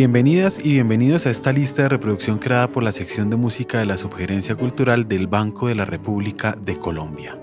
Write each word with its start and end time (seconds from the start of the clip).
Bienvenidas 0.00 0.58
y 0.58 0.72
bienvenidos 0.72 1.26
a 1.26 1.30
esta 1.30 1.52
lista 1.52 1.82
de 1.82 1.90
reproducción 1.90 2.38
creada 2.38 2.72
por 2.72 2.82
la 2.82 2.90
sección 2.90 3.28
de 3.28 3.36
música 3.36 3.80
de 3.80 3.84
la 3.84 3.98
Subgerencia 3.98 4.54
Cultural 4.54 5.06
del 5.06 5.26
Banco 5.26 5.68
de 5.68 5.74
la 5.74 5.84
República 5.84 6.56
de 6.58 6.74
Colombia. 6.74 7.38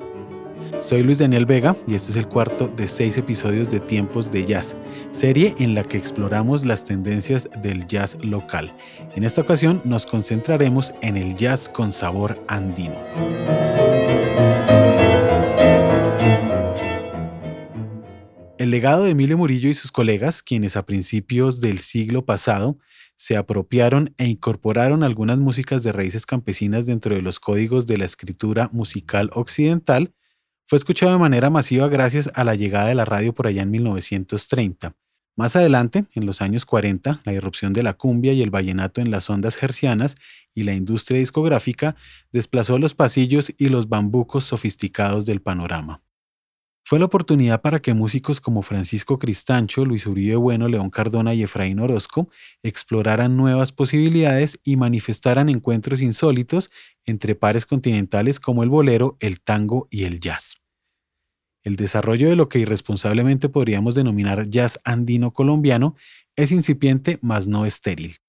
Soy 0.79 1.04
Luis 1.04 1.20
Daniel 1.20 1.46
Vega 1.46 1.75
y 1.86 1.93
este 1.93 2.09
es 2.09 2.18
el 2.18 2.28
cuarto 2.28 2.68
de 2.68 2.88
seis 2.88 3.15
episodios 3.15 3.70
de 3.70 3.79
Tiempos 3.79 4.32
de 4.32 4.43
Jazz, 4.43 4.75
serie 5.11 5.54
en 5.59 5.75
la 5.75 5.83
que 5.83 5.97
exploramos 5.97 6.65
las 6.65 6.83
tendencias 6.83 7.47
del 7.61 7.86
jazz 7.86 8.18
local. 8.23 8.74
En 9.15 9.24
esta 9.24 9.42
ocasión 9.42 9.79
nos 9.83 10.07
concentraremos 10.07 10.96
en 11.04 11.15
el 11.15 11.36
jazz 11.36 11.69
con 11.69 11.92
sabor 11.92 12.43
andino. 12.47 12.97
El 18.57 18.71
legado 18.71 19.04
de 19.04 19.11
Emilio 19.11 19.38
Murillo 19.38 19.70
y 19.70 19.75
sus 19.75 19.92
colegas, 19.92 20.42
quienes 20.42 20.78
a 20.78 20.86
principios 20.88 21.61
del 21.61 21.78
siglo 21.78 22.25
pasado 22.25 22.79
se 23.15 23.38
apropiaron 23.38 24.15
e 24.18 24.25
incorporaron 24.25 25.04
algunas 25.04 25.38
músicas 25.38 25.84
de 25.84 25.92
raíces 25.92 26.25
campesinas 26.25 26.88
dentro 26.88 27.14
de 27.14 27.21
los 27.21 27.39
códigos 27.39 27.86
de 27.86 27.98
la 27.98 28.06
escritura 28.06 28.68
musical 28.74 29.29
occidental, 29.34 30.12
fue 30.65 30.79
escuchado 30.79 31.12
de 31.12 31.20
manera 31.20 31.51
masiva 31.51 31.88
gracias 31.88 32.31
a 32.34 32.44
la 32.44 32.56
llegada 32.56 32.88
de 32.88 32.95
la 32.95 33.06
radio 33.06 33.31
por 33.31 33.45
allá 33.45 33.62
en 33.62 33.70
1930. 33.70 34.95
Más 35.36 35.56
adelante, 35.56 36.06
en 36.16 36.26
los 36.26 36.42
años 36.42 36.66
40, 36.66 37.22
la 37.26 37.34
irrupción 37.34 37.73
de 37.73 37.84
la 37.84 37.94
cumbia 37.94 38.34
y 38.34 38.42
el 38.42 38.50
vallenato 38.50 39.02
en 39.02 39.12
las 39.12 39.30
ondas 39.30 39.62
hercianas 39.62 40.16
y 40.56 40.64
la 40.64 40.73
industria 40.73 41.20
discográfica 41.20 41.95
desplazó 42.31 42.80
los 42.80 42.95
pasillos 42.95 43.53
y 43.56 43.70
los 43.70 43.88
bambucos 43.88 44.46
sofisticados 44.46 45.28
del 45.28 45.44
panorama. 45.44 46.02
Fue 46.90 47.00
la 47.00 47.06
oportunidad 47.06 47.62
para 47.62 47.80
que 47.80 47.94
músicos 47.94 48.40
como 48.40 48.62
Francisco 48.62 49.20
Cristancho, 49.20 49.84
Luis 49.84 50.08
Uribe 50.08 50.38
Bueno, 50.38 50.70
León 50.70 50.90
Cardona 50.90 51.34
y 51.34 51.44
Efraín 51.44 51.82
Orozco 51.82 52.30
exploraran 52.64 53.36
nuevas 53.36 53.74
posibilidades 53.74 54.58
y 54.64 54.78
manifestaran 54.78 55.50
encuentros 55.50 56.02
insólitos 56.02 56.72
entre 57.06 57.36
pares 57.36 57.66
continentales 57.66 58.40
como 58.40 58.64
el 58.64 58.70
bolero, 58.70 59.18
el 59.20 59.42
tango 59.42 59.90
y 59.92 60.06
el 60.06 60.22
jazz. 60.22 60.62
El 61.62 61.76
desarrollo 61.76 62.30
de 62.30 62.38
lo 62.38 62.48
que 62.48 62.60
irresponsablemente 62.60 63.50
podríamos 63.50 63.94
denominar 63.94 64.48
jazz 64.48 64.80
andino 64.86 65.34
colombiano 65.34 65.98
es 66.38 66.54
incipiente 66.54 67.20
mas 67.22 67.48
no 67.48 67.66
estéril. 67.66 68.20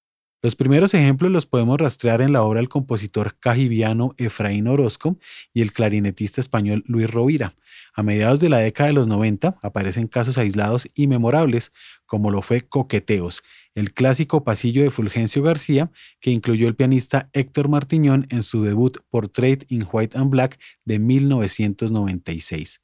Los 0.41 0.55
primeros 0.55 0.93
ejemplos 0.93 1.31
los 1.31 1.45
podemos 1.45 1.77
rastrear 1.79 2.21
en 2.21 2.31
la 2.31 2.43
obra 2.43 2.59
del 2.59 2.69
compositor 2.69 3.37
cajiviano 3.39 4.13
Efraín 4.17 4.67
Orozco 4.67 5.17
y 5.53 5.61
el 5.61 5.73
clarinetista 5.73 6.39
español 6.39 6.83
Luis 6.87 7.11
Rovira, 7.11 7.55
a 7.93 8.03
mediados 8.03 8.39
de 8.39 8.49
la 8.49 8.59
década 8.59 8.87
de 8.87 8.93
los 8.93 9.07
90 9.07 9.59
aparecen 9.61 10.07
casos 10.07 10.37
aislados 10.37 10.87
y 10.95 11.07
memorables, 11.07 11.73
como 12.05 12.31
lo 12.31 12.41
fue 12.41 12.61
Coqueteos, 12.61 13.43
el 13.75 13.93
clásico 13.93 14.43
pasillo 14.43 14.83
de 14.83 14.91
Fulgencio 14.91 15.43
García, 15.43 15.91
que 16.19 16.31
incluyó 16.31 16.67
el 16.67 16.75
pianista 16.75 17.29
Héctor 17.33 17.67
Martiñón 17.67 18.25
en 18.29 18.43
su 18.43 18.63
debut 18.63 18.97
Portrait 19.09 19.69
in 19.69 19.85
White 19.91 20.17
and 20.17 20.29
Black 20.29 20.59
de 20.85 20.99
1996. 20.99 22.81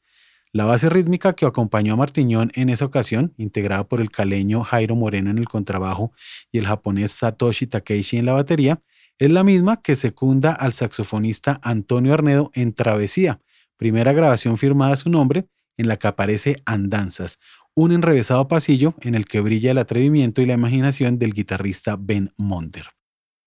La 0.56 0.64
base 0.64 0.88
rítmica 0.88 1.34
que 1.34 1.46
acompañó 1.46 1.92
a 1.92 1.98
Martiñón 1.98 2.50
en 2.56 2.70
esa 2.70 2.86
ocasión, 2.86 3.34
integrada 3.36 3.90
por 3.90 4.00
el 4.00 4.10
caleño 4.10 4.64
Jairo 4.64 4.96
Moreno 4.96 5.30
en 5.30 5.38
el 5.38 5.50
contrabajo 5.50 6.14
y 6.50 6.60
el 6.60 6.66
japonés 6.66 7.12
Satoshi 7.12 7.68
Takeishi 7.68 8.20
en 8.20 8.26
la 8.26 8.32
batería, 8.32 8.82
es 9.20 9.30
la 9.32 9.44
misma 9.44 9.82
que 9.82 9.98
secunda 9.98 10.54
al 10.54 10.72
saxofonista 10.72 11.60
Antonio 11.62 12.14
Arnedo 12.14 12.52
en 12.54 12.72
Travesía, 12.72 13.42
primera 13.76 14.14
grabación 14.14 14.58
firmada 14.58 14.94
a 14.94 14.96
su 14.96 15.10
nombre 15.10 15.50
en 15.76 15.90
la 15.90 15.98
que 15.98 16.08
aparece 16.08 16.56
Andanzas, 16.66 17.38
un 17.74 17.92
enrevesado 17.92 18.48
pasillo 18.48 18.96
en 19.02 19.14
el 19.16 19.26
que 19.26 19.42
brilla 19.42 19.72
el 19.72 19.78
atrevimiento 19.78 20.42
y 20.42 20.46
la 20.46 20.54
imaginación 20.54 21.20
del 21.20 21.34
guitarrista 21.34 21.98
Ben 22.00 22.32
Monder. 22.38 22.92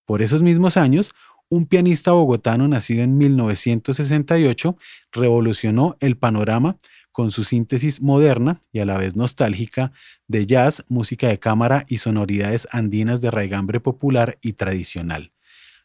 Por 0.05 0.21
esos 0.21 0.43
mismos 0.43 0.77
años, 0.77 1.15
un 1.51 1.65
pianista 1.65 2.11
bogotano 2.11 2.67
nacido 2.67 3.01
en 3.01 3.17
1968 3.17 4.77
revolucionó 5.11 5.97
el 5.99 6.15
panorama 6.15 6.77
con 7.19 7.31
su 7.31 7.43
síntesis 7.43 8.01
moderna 8.01 8.63
y 8.71 8.79
a 8.79 8.85
la 8.85 8.97
vez 8.97 9.17
nostálgica 9.17 9.91
de 10.29 10.45
jazz, 10.45 10.85
música 10.87 11.27
de 11.27 11.37
cámara 11.37 11.83
y 11.89 11.97
sonoridades 11.97 12.65
andinas 12.71 13.19
de 13.19 13.29
raigambre 13.29 13.81
popular 13.81 14.37
y 14.41 14.53
tradicional. 14.53 15.33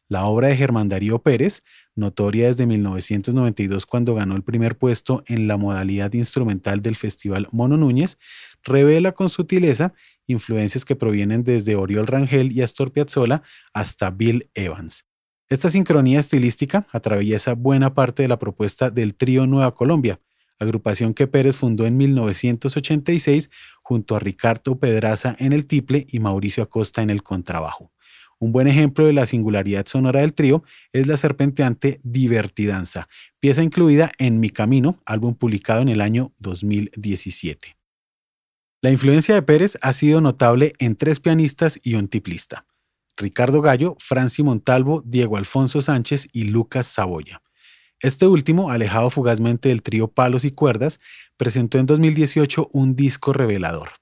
La 0.06 0.26
obra 0.26 0.46
de 0.46 0.56
Germán 0.56 0.88
Darío 0.88 1.18
Pérez 1.24 1.64
notoria 1.96 2.46
desde 2.46 2.66
1992 2.66 3.84
cuando 3.84 4.14
ganó 4.14 4.36
el 4.36 4.44
primer 4.44 4.78
puesto 4.78 5.24
en 5.26 5.48
la 5.48 5.56
modalidad 5.56 6.12
instrumental 6.12 6.82
del 6.82 6.94
Festival 6.94 7.48
Mono 7.50 7.76
Núñez, 7.76 8.16
revela 8.62 9.10
con 9.10 9.28
sutileza 9.28 9.92
influencias 10.28 10.84
que 10.84 10.94
provienen 10.94 11.42
desde 11.42 11.74
Oriol 11.74 12.06
Rangel 12.06 12.52
y 12.52 12.62
Astor 12.62 12.92
Piazzolla 12.92 13.42
hasta 13.72 14.10
Bill 14.10 14.48
Evans. 14.54 15.04
Esta 15.48 15.68
sincronía 15.68 16.20
estilística 16.20 16.86
atraviesa 16.92 17.54
buena 17.54 17.92
parte 17.92 18.22
de 18.22 18.28
la 18.28 18.38
propuesta 18.38 18.88
del 18.88 19.16
trío 19.16 19.48
Nueva 19.48 19.74
Colombia, 19.74 20.20
agrupación 20.58 21.14
que 21.14 21.26
Pérez 21.26 21.56
fundó 21.56 21.86
en 21.86 21.96
1986 21.96 23.50
junto 23.82 24.16
a 24.16 24.18
Ricardo 24.18 24.78
Pedraza 24.78 25.36
en 25.38 25.52
el 25.52 25.66
tiple 25.66 26.06
y 26.10 26.18
Mauricio 26.18 26.62
Acosta 26.62 27.02
en 27.02 27.10
el 27.10 27.22
contrabajo. 27.22 27.92
Un 28.38 28.52
buen 28.52 28.66
ejemplo 28.66 29.06
de 29.06 29.12
la 29.12 29.26
singularidad 29.26 29.86
sonora 29.86 30.20
del 30.20 30.34
trío 30.34 30.64
es 30.92 31.06
la 31.06 31.16
serpenteante 31.16 32.00
Divertidanza, 32.02 33.08
pieza 33.40 33.62
incluida 33.62 34.10
en 34.18 34.40
Mi 34.40 34.50
Camino, 34.50 35.00
álbum 35.06 35.34
publicado 35.34 35.82
en 35.82 35.88
el 35.88 36.00
año 36.00 36.32
2017. 36.40 37.76
La 38.82 38.90
influencia 38.90 39.34
de 39.34 39.42
Pérez 39.42 39.78
ha 39.80 39.92
sido 39.94 40.20
notable 40.20 40.74
en 40.78 40.96
tres 40.96 41.20
pianistas 41.20 41.80
y 41.82 41.94
un 41.94 42.08
tiplista. 42.08 42.66
Ricardo 43.16 43.62
Gallo, 43.62 43.96
Franci 43.98 44.42
Montalvo, 44.42 45.02
Diego 45.06 45.36
Alfonso 45.36 45.80
Sánchez 45.80 46.28
y 46.32 46.48
Lucas 46.48 46.86
Saboya. 46.88 47.43
Este 48.04 48.26
último, 48.26 48.70
alejado 48.70 49.08
fugazmente 49.08 49.70
del 49.70 49.82
trío 49.82 50.08
Palos 50.08 50.44
y 50.44 50.50
Cuerdas, 50.50 51.00
presentó 51.38 51.78
en 51.78 51.86
2018 51.86 52.68
un 52.70 52.94
disco 52.96 53.32
revelador. 53.32 53.92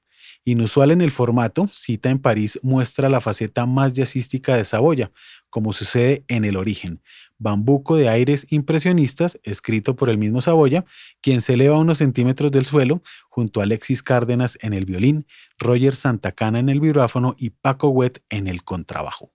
Inusual 0.44 0.90
en 0.90 1.02
el 1.02 1.12
formato, 1.12 1.68
Cita 1.72 2.10
en 2.10 2.18
París 2.18 2.58
muestra 2.64 3.08
la 3.08 3.20
faceta 3.20 3.64
más 3.64 3.92
jazzística 3.92 4.56
de 4.56 4.64
Saboya, 4.64 5.12
como 5.50 5.72
sucede 5.72 6.24
en 6.26 6.44
El 6.44 6.56
Origen, 6.56 7.00
bambuco 7.38 7.96
de 7.96 8.08
aires 8.08 8.48
impresionistas, 8.50 9.38
escrito 9.44 9.94
por 9.94 10.10
el 10.10 10.18
mismo 10.18 10.40
Saboya, 10.40 10.84
quien 11.20 11.40
se 11.40 11.52
eleva 11.52 11.78
unos 11.78 11.98
centímetros 11.98 12.50
del 12.50 12.64
suelo, 12.64 13.04
junto 13.28 13.60
a 13.60 13.62
Alexis 13.62 14.02
Cárdenas 14.02 14.58
en 14.62 14.72
el 14.72 14.84
violín, 14.84 15.26
Roger 15.60 15.94
Santacana 15.94 16.58
en 16.58 16.70
el 16.70 16.80
vibráfono 16.80 17.36
y 17.38 17.50
Paco 17.50 17.90
Wet 17.90 18.20
en 18.30 18.48
el 18.48 18.64
contrabajo. 18.64 19.30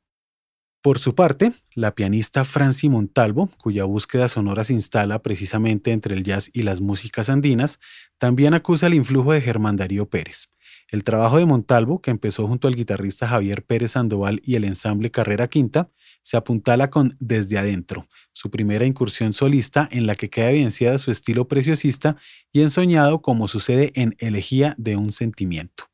Por 0.81 0.99
su 0.99 1.15
parte, 1.15 1.53
la 1.73 1.95
pianista 1.95 2.45
Franci 2.45 2.87
Montalvo, 2.87 3.49
cuya 3.61 3.83
búsqueda 3.83 4.27
sonora 4.27 4.63
se 4.63 4.73
instala 4.73 5.21
precisamente 5.21 5.91
entre 5.91 6.15
el 6.15 6.23
jazz 6.23 6.49
y 6.53 6.61
las 6.61 6.81
músicas 6.81 7.29
andinas, 7.29 7.79
también 8.17 8.53
acusa 8.53 8.87
el 8.87 8.93
influjo 8.93 9.33
de 9.33 9.41
Germán 9.41 9.75
Darío 9.75 10.07
Pérez. 10.07 10.49
El 10.89 11.03
trabajo 11.03 11.37
de 11.37 11.45
Montalvo, 11.45 12.01
que 12.01 12.11
empezó 12.11 12.47
junto 12.47 12.67
al 12.67 12.75
guitarrista 12.75 13.27
Javier 13.27 13.65
Pérez 13.65 13.91
Sandoval 13.91 14.39
y 14.43 14.55
el 14.55 14.63
ensamble 14.63 15.11
Carrera 15.11 15.47
Quinta, 15.47 15.89
se 16.21 16.37
apuntala 16.37 16.89
con 16.89 17.15
Desde 17.19 17.57
Adentro, 17.57 18.07
su 18.31 18.51
primera 18.51 18.85
incursión 18.85 19.33
solista 19.33 19.87
en 19.91 20.07
la 20.07 20.15
que 20.15 20.29
queda 20.29 20.51
evidenciada 20.51 20.97
su 20.97 21.11
estilo 21.11 21.47
preciosista 21.47 22.17
y 22.53 22.61
ensoñado 22.61 23.21
como 23.21 23.47
sucede 23.47 23.91
en 23.95 24.15
Elegía 24.19 24.75
de 24.77 24.95
un 24.95 25.11
Sentimiento. 25.11 25.85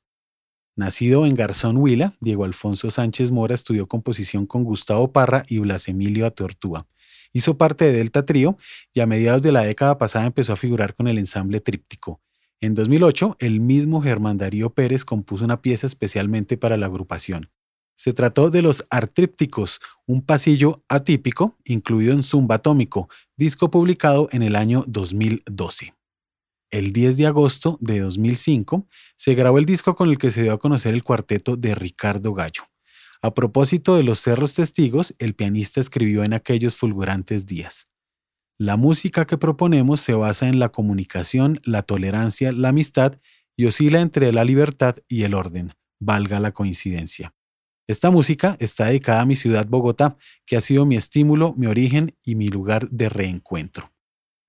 Nacido 0.76 1.26
en 1.26 1.36
Garzón 1.36 1.78
Huila, 1.78 2.16
Diego 2.20 2.46
Alfonso 2.46 2.90
Sánchez 2.90 3.32
Mora 3.32 3.56
estudió 3.56 3.88
composición 3.88 4.46
con 4.46 4.64
Gustavo 4.64 5.12
Parra 5.12 5.46
y 5.48 5.60
Blas 5.60 5.88
Emilio 5.88 6.26
Atortúa. 6.26 6.88
Hizo 7.32 7.58
parte 7.58 7.86
de 7.86 7.94
Delta 7.94 8.26
Trío 8.26 8.58
y 8.94 9.00
a 9.00 9.06
mediados 9.06 9.42
de 9.42 9.52
la 9.52 9.62
década 9.62 9.98
pasada 9.98 10.26
empezó 10.26 10.54
a 10.54 10.58
figurar 10.58 10.96
con 10.96 11.08
el 11.08 11.18
ensamble 11.18 11.60
Tríptico, 11.60 12.22
en 12.64 12.76
2008, 12.76 13.36
el 13.40 13.60
mismo 13.60 14.02
Germán 14.02 14.38
Darío 14.38 14.70
Pérez 14.70 15.04
compuso 15.04 15.44
una 15.44 15.62
pieza 15.62 15.86
especialmente 15.86 16.56
para 16.56 16.78
la 16.78 16.86
agrupación. 16.86 17.50
Se 17.98 18.14
trató 18.14 18.52
de 18.52 18.62
Los 18.62 18.86
Artrípticos, 18.90 19.82
un 20.06 20.22
pasillo 20.22 20.82
atípico 20.88 21.58
incluido 21.66 22.14
en 22.14 22.24
Zumba 22.24 22.56
Atómico, 22.56 23.10
disco 23.36 23.70
publicado 23.70 24.30
en 24.32 24.44
el 24.44 24.56
año 24.56 24.86
2012. 24.88 25.94
El 26.74 26.92
10 26.92 27.18
de 27.18 27.28
agosto 27.28 27.78
de 27.82 28.00
2005 28.00 28.88
se 29.16 29.36
grabó 29.36 29.60
el 29.60 29.66
disco 29.68 29.96
con 29.96 30.10
el 30.10 30.18
que 30.18 30.32
se 30.32 30.42
dio 30.42 30.54
a 30.54 30.58
conocer 30.58 30.96
el 30.96 31.04
cuarteto 31.04 31.56
de 31.56 31.76
Ricardo 31.76 32.34
Gallo. 32.34 32.64
A 33.22 33.36
propósito 33.36 33.96
de 33.96 34.02
los 34.02 34.20
cerros 34.20 34.56
testigos, 34.56 35.14
el 35.20 35.36
pianista 35.36 35.80
escribió 35.80 36.24
en 36.24 36.34
aquellos 36.34 36.76
fulgurantes 36.76 37.46
días. 37.46 37.92
La 38.58 38.76
música 38.76 39.28
que 39.28 39.38
proponemos 39.38 40.02
se 40.02 40.16
basa 40.16 40.48
en 40.48 40.58
la 40.58 40.70
comunicación, 40.70 41.62
la 41.64 41.84
tolerancia, 41.84 42.52
la 42.52 42.70
amistad 42.70 43.20
y 43.56 43.68
oscila 43.68 44.02
entre 44.02 44.34
la 44.34 44.44
libertad 44.44 44.96
y 45.08 45.26
el 45.26 45.36
orden, 45.36 45.74
valga 46.00 46.40
la 46.40 46.54
coincidencia. 46.54 47.36
Esta 47.86 48.10
música 48.10 48.58
está 48.60 48.86
dedicada 48.88 49.22
a 49.22 49.26
mi 49.26 49.36
ciudad 49.36 49.68
Bogotá, 49.68 50.18
que 50.48 50.58
ha 50.58 50.62
sido 50.62 50.88
mi 50.88 50.96
estímulo, 50.96 51.54
mi 51.56 51.68
origen 51.68 52.18
y 52.24 52.34
mi 52.34 52.48
lugar 52.48 52.90
de 52.90 53.10
reencuentro. 53.10 53.93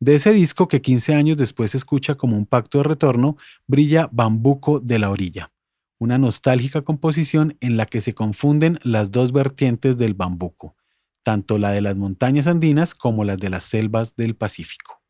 De 0.05 0.17
ese 0.17 0.35
disco 0.35 0.69
que 0.69 0.83
15 0.83 1.15
años 1.15 1.39
después 1.39 1.71
se 1.71 1.79
escucha 1.79 2.15
como 2.17 2.37
un 2.37 2.45
pacto 2.45 2.77
de 2.77 2.85
retorno, 2.85 3.39
brilla 3.67 4.07
Bambuco 4.13 4.79
de 4.79 4.99
la 4.99 5.09
Orilla, 5.09 5.51
una 5.99 6.19
nostálgica 6.19 6.83
composición 6.83 7.57
en 7.63 7.79
la 7.79 7.87
que 7.87 8.03
se 8.03 8.13
confunden 8.13 8.79
las 8.83 9.13
dos 9.13 9.33
vertientes 9.33 9.97
del 9.97 10.13
bambuco, 10.13 10.77
tanto 11.23 11.57
la 11.57 11.73
de 11.73 11.81
las 11.81 11.97
montañas 11.97 12.49
andinas 12.49 12.95
como 12.95 13.25
las 13.25 13.39
de 13.39 13.49
las 13.49 13.65
selvas 13.65 14.15
del 14.15 14.37
Pacífico. 14.37 15.01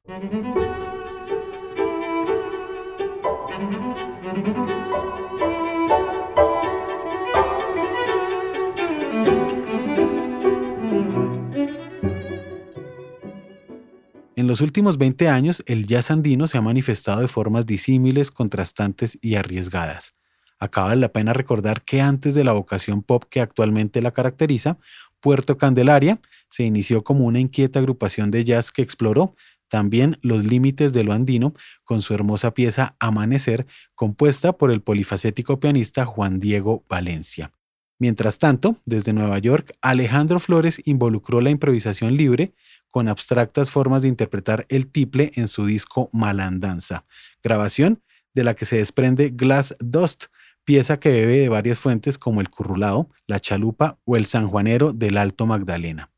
Los 14.55 14.61
últimos 14.61 14.99
20 14.99 15.27
años, 15.27 15.65
el 15.67 15.85
jazz 15.85 16.13
andino 16.13 16.47
se 16.47 16.59
ha 16.59 16.61
manifestado 16.61 17.23
de 17.23 17.27
formas 17.27 17.67
disímiles, 17.67 18.31
contrastantes 18.31 19.19
y 19.21 19.35
arriesgadas. 19.35 20.15
Acaba 20.61 20.95
la 20.95 21.09
pena 21.09 21.33
recordar 21.33 21.83
que 21.83 22.01
antes 22.01 22.37
de 22.37 22.45
la 22.45 22.53
vocación 22.53 23.03
pop 23.03 23.25
que 23.29 23.41
actualmente 23.41 24.01
la 24.01 24.13
caracteriza, 24.13 24.79
Puerto 25.19 25.59
Candelaria 25.59 26.21
se 26.51 26.63
inició 26.63 27.03
como 27.03 27.25
una 27.25 27.41
inquieta 27.41 27.81
agrupación 27.81 28.31
de 28.31 28.45
jazz 28.45 28.71
que 28.71 28.83
exploró 28.83 29.35
también 29.67 30.19
los 30.23 30.45
límites 30.45 30.93
de 30.93 31.03
lo 31.03 31.13
andino 31.13 31.53
con 31.83 32.01
su 32.01 32.15
hermosa 32.15 32.55
pieza 32.55 32.95
Amanecer, 33.01 33.67
compuesta 33.97 34.53
por 34.53 34.71
el 34.71 34.83
polifacético 34.83 35.59
pianista 35.59 36.05
Juan 36.05 36.39
Diego 36.39 36.85
Valencia. 36.89 37.51
Mientras 37.99 38.39
tanto, 38.39 38.77
desde 38.85 39.13
Nueva 39.13 39.41
York, 39.41 39.77
Alejandro 39.81 40.39
Flores 40.39 40.81
involucró 40.85 41.41
la 41.41 41.51
improvisación 41.51 42.17
libre 42.17 42.55
con 42.95 43.09
abstractas 43.09 43.73
formas 43.73 44.03
de 44.03 44.09
interpretar 44.09 44.67
el 44.69 44.87
tiple 44.87 45.33
en 45.35 45.49
su 45.49 45.67
disco 45.67 46.09
Malandanza, 46.13 47.05
grabación 47.43 48.05
de 48.35 48.45
la 48.45 48.55
que 48.55 48.67
se 48.67 48.77
desprende 48.77 49.31
Glass 49.31 49.75
Dust, 49.81 50.27
pieza 50.63 51.01
que 51.01 51.11
bebe 51.11 51.41
de 51.41 51.49
varias 51.49 51.81
fuentes 51.81 52.19
como 52.19 52.41
el 52.41 52.51
currulao, 52.51 53.11
la 53.27 53.41
chalupa 53.41 53.99
o 54.05 54.15
el 54.15 54.27
sanjuanero 54.27 54.93
del 54.93 55.17
Alto 55.17 55.45
Magdalena. 55.45 56.13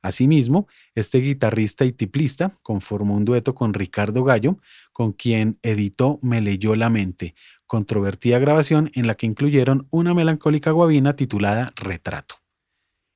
Asimismo, 0.00 0.68
este 0.94 1.18
guitarrista 1.18 1.84
y 1.84 1.92
tiplista 1.92 2.58
conformó 2.62 3.14
un 3.14 3.26
dueto 3.26 3.54
con 3.54 3.74
Ricardo 3.74 4.24
Gallo, 4.24 4.58
con 4.94 5.12
quien 5.12 5.58
editó 5.62 6.18
Me 6.22 6.40
leyó 6.40 6.74
la 6.76 6.88
mente, 6.88 7.34
controvertida 7.66 8.38
grabación 8.38 8.90
en 8.94 9.06
la 9.06 9.16
que 9.16 9.26
incluyeron 9.26 9.86
una 9.90 10.14
melancólica 10.14 10.70
guabina 10.70 11.14
titulada 11.14 11.70
Retrato. 11.76 12.41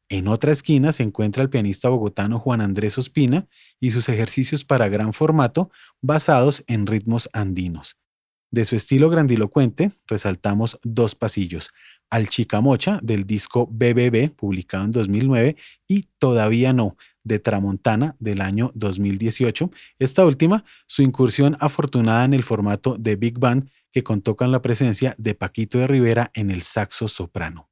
En 0.09 0.29
otra 0.29 0.53
esquina 0.53 0.93
se 0.93 1.03
encuentra 1.03 1.43
el 1.43 1.51
pianista 1.51 1.89
bogotano 1.89 2.39
Juan 2.39 2.61
Andrés 2.61 2.97
Ospina 2.97 3.49
y 3.81 3.91
sus 3.91 4.09
ejercicios 4.09 4.65
para 4.65 4.89
gran 4.89 5.13
formato 5.13 5.71
basados 6.01 6.63
en 6.69 6.87
ritmos 6.87 7.29
andinos. 7.33 7.97
De 8.53 8.65
su 8.65 8.77
estilo 8.77 9.11
grandilocuente, 9.11 9.91
resaltamos 10.07 10.79
dos 10.85 11.17
pasillos, 11.17 11.73
Al 12.09 12.29
Chicamocha 12.29 13.01
del 13.03 13.27
disco 13.27 13.67
BBB, 13.67 14.31
publicado 14.31 14.85
en 14.85 14.93
2009, 14.93 15.57
y 15.89 16.09
Todavía 16.19 16.73
no, 16.73 16.97
de 17.25 17.41
Tramontana 17.41 18.15
del 18.21 18.41
año 18.41 18.71
2018. 18.75 19.73
Esta 19.99 20.25
última, 20.25 20.65
su 20.87 21.03
incursión 21.03 21.57
afortunada 21.59 22.25
en 22.25 22.35
el 22.35 22.45
formato 22.45 22.97
de 22.97 23.17
Big 23.17 23.41
Band, 23.41 23.69
que 23.91 24.05
contó 24.05 24.37
con 24.37 24.53
la 24.53 24.63
presencia 24.63 25.17
de 25.19 25.35
Paquito 25.35 25.79
de 25.79 25.89
Rivera 25.89 26.31
en 26.35 26.53
el 26.53 26.63
saxo 26.63 27.09
soprano. 27.09 27.69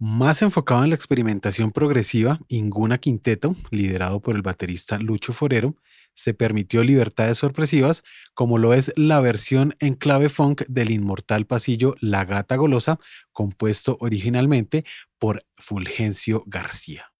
Más 0.00 0.42
enfocado 0.42 0.84
en 0.84 0.90
la 0.90 0.94
experimentación 0.94 1.72
progresiva, 1.72 2.38
Inguna 2.46 2.98
Quinteto, 2.98 3.56
liderado 3.72 4.20
por 4.20 4.36
el 4.36 4.42
baterista 4.42 4.96
Lucho 5.00 5.32
Forero, 5.32 5.74
se 6.14 6.34
permitió 6.34 6.84
libertades 6.84 7.38
sorpresivas, 7.38 8.04
como 8.32 8.58
lo 8.58 8.74
es 8.74 8.92
la 8.94 9.18
versión 9.18 9.74
en 9.80 9.94
clave 9.94 10.28
funk 10.28 10.62
del 10.68 10.92
inmortal 10.92 11.46
pasillo 11.46 11.96
La 12.00 12.24
Gata 12.24 12.54
Golosa, 12.54 13.00
compuesto 13.32 13.96
originalmente 13.98 14.84
por 15.18 15.44
Fulgencio 15.56 16.44
García. 16.46 17.12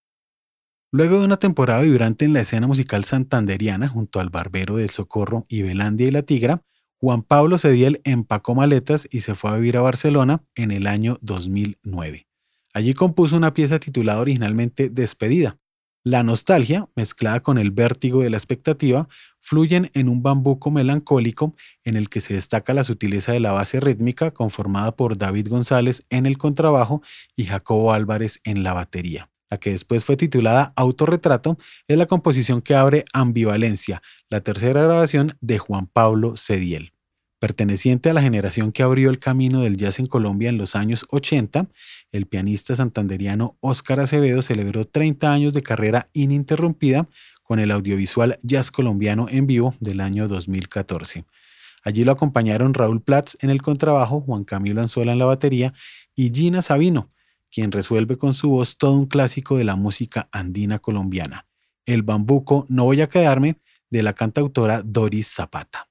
Luego 0.92 1.18
de 1.18 1.24
una 1.24 1.38
temporada 1.38 1.82
vibrante 1.82 2.26
en 2.26 2.32
la 2.32 2.42
escena 2.42 2.68
musical 2.68 3.04
santanderiana 3.04 3.88
junto 3.88 4.20
al 4.20 4.30
Barbero 4.30 4.76
del 4.76 4.90
Socorro 4.90 5.46
y 5.48 5.62
Belandia 5.62 6.06
y 6.06 6.12
la 6.12 6.22
Tigra, 6.22 6.62
Juan 7.00 7.22
Pablo 7.22 7.58
Cediel 7.58 8.00
empacó 8.04 8.54
maletas 8.54 9.08
y 9.10 9.22
se 9.22 9.34
fue 9.34 9.50
a 9.50 9.56
vivir 9.56 9.76
a 9.76 9.80
Barcelona 9.80 10.44
en 10.54 10.70
el 10.70 10.86
año 10.86 11.18
2009. 11.22 12.27
Allí 12.74 12.94
compuso 12.94 13.36
una 13.36 13.52
pieza 13.52 13.78
titulada 13.78 14.20
originalmente 14.20 14.90
Despedida. 14.90 15.58
La 16.04 16.22
nostalgia, 16.22 16.88
mezclada 16.94 17.40
con 17.40 17.58
el 17.58 17.70
vértigo 17.70 18.22
de 18.22 18.30
la 18.30 18.36
expectativa, 18.36 19.08
fluyen 19.40 19.90
en 19.94 20.08
un 20.08 20.22
bambuco 20.22 20.70
melancólico 20.70 21.54
en 21.84 21.96
el 21.96 22.08
que 22.08 22.20
se 22.20 22.34
destaca 22.34 22.72
la 22.72 22.84
sutileza 22.84 23.32
de 23.32 23.40
la 23.40 23.52
base 23.52 23.80
rítmica 23.80 24.30
conformada 24.30 24.96
por 24.96 25.18
David 25.18 25.48
González 25.48 26.04
en 26.08 26.26
el 26.26 26.38
contrabajo 26.38 27.02
y 27.36 27.44
Jacobo 27.44 27.92
Álvarez 27.92 28.40
en 28.44 28.62
la 28.62 28.72
batería. 28.72 29.28
La 29.50 29.58
que 29.58 29.70
después 29.70 30.04
fue 30.04 30.16
titulada 30.16 30.72
Autorretrato 30.76 31.58
es 31.86 31.96
la 31.96 32.06
composición 32.06 32.60
que 32.60 32.74
abre 32.74 33.04
Ambivalencia, 33.12 34.02
la 34.28 34.40
tercera 34.40 34.82
grabación 34.82 35.36
de 35.40 35.58
Juan 35.58 35.86
Pablo 35.86 36.36
Cediel. 36.36 36.92
Perteneciente 37.38 38.10
a 38.10 38.14
la 38.14 38.22
generación 38.22 38.72
que 38.72 38.82
abrió 38.82 39.10
el 39.10 39.20
camino 39.20 39.60
del 39.60 39.76
jazz 39.76 40.00
en 40.00 40.08
Colombia 40.08 40.48
en 40.48 40.58
los 40.58 40.74
años 40.74 41.06
80, 41.10 41.68
el 42.10 42.26
pianista 42.26 42.74
santanderiano 42.74 43.56
Óscar 43.60 44.00
Acevedo 44.00 44.42
celebró 44.42 44.84
30 44.84 45.32
años 45.32 45.54
de 45.54 45.62
carrera 45.62 46.10
ininterrumpida 46.14 47.08
con 47.44 47.60
el 47.60 47.70
audiovisual 47.70 48.38
Jazz 48.42 48.72
Colombiano 48.72 49.28
en 49.30 49.46
vivo 49.46 49.74
del 49.78 50.00
año 50.00 50.26
2014. 50.26 51.24
Allí 51.84 52.04
lo 52.04 52.10
acompañaron 52.10 52.74
Raúl 52.74 53.02
Platz 53.02 53.36
en 53.40 53.50
el 53.50 53.62
contrabajo, 53.62 54.20
Juan 54.20 54.42
Camilo 54.42 54.82
Anzuela 54.82 55.12
en 55.12 55.18
la 55.18 55.26
batería 55.26 55.72
y 56.16 56.30
Gina 56.34 56.60
Sabino, 56.60 57.12
quien 57.52 57.70
resuelve 57.70 58.18
con 58.18 58.34
su 58.34 58.50
voz 58.50 58.76
todo 58.76 58.94
un 58.94 59.06
clásico 59.06 59.56
de 59.56 59.64
la 59.64 59.76
música 59.76 60.28
andina 60.32 60.80
colombiana, 60.80 61.46
El 61.86 62.02
bambuco 62.02 62.66
No 62.68 62.84
voy 62.84 63.00
a 63.00 63.08
quedarme, 63.08 63.60
de 63.90 64.02
la 64.02 64.12
cantautora 64.12 64.82
Doris 64.82 65.28
Zapata. 65.28 65.87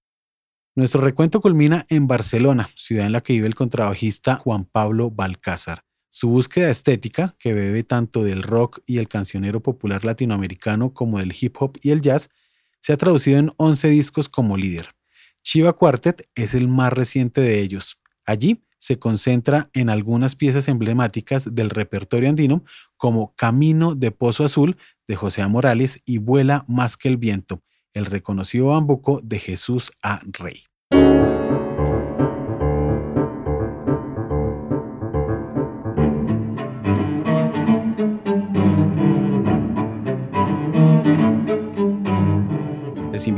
Nuestro 0.77 1.01
recuento 1.01 1.41
culmina 1.41 1.87
en 1.89 2.05
Barcelona, 2.05 2.69
ciudad 2.75 3.07
en 3.07 3.11
la 3.11 3.21
que 3.21 3.33
vive 3.33 3.47
el 3.47 3.55
contrabajista 3.55 4.35
Juan 4.35 4.65
Pablo 4.65 5.09
Balcázar. 5.09 5.83
Su 6.07 6.29
búsqueda 6.29 6.69
estética, 6.69 7.33
que 7.39 7.51
bebe 7.51 7.81
tanto 7.81 8.23
del 8.23 8.43
rock 8.43 8.81
y 8.85 8.99
el 8.99 9.07
cancionero 9.07 9.63
popular 9.63 10.05
latinoamericano 10.05 10.93
como 10.93 11.17
del 11.17 11.33
hip 11.41 11.55
hop 11.59 11.79
y 11.81 11.89
el 11.89 12.01
jazz, 12.01 12.29
se 12.79 12.93
ha 12.93 12.97
traducido 12.97 13.39
en 13.39 13.51
11 13.57 13.87
discos 13.87 14.29
como 14.29 14.55
líder. 14.55 14.89
Chiva 15.41 15.73
Quartet 15.73 16.29
es 16.35 16.53
el 16.53 16.67
más 16.67 16.93
reciente 16.93 17.41
de 17.41 17.59
ellos. 17.59 17.99
Allí 18.23 18.63
se 18.77 18.99
concentra 18.99 19.71
en 19.73 19.89
algunas 19.89 20.35
piezas 20.35 20.67
emblemáticas 20.67 21.55
del 21.55 21.71
repertorio 21.71 22.29
andino 22.29 22.63
como 22.97 23.33
Camino 23.33 23.95
de 23.95 24.11
Pozo 24.11 24.43
Azul 24.43 24.77
de 25.07 25.15
José 25.15 25.43
Morales 25.47 26.03
y 26.05 26.19
Vuela 26.19 26.65
más 26.67 26.97
que 26.97 27.07
el 27.07 27.17
viento, 27.17 27.63
el 27.95 28.05
reconocido 28.05 28.67
bambuco 28.67 29.21
de 29.23 29.39
Jesús 29.39 29.91
A. 30.03 30.21
Rey. 30.33 30.66